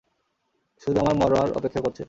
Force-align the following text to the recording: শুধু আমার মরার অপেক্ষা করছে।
শুধু 0.81 0.97
আমার 0.99 1.15
মরার 1.15 1.49
অপেক্ষা 1.51 1.81
করছে। 1.81 1.99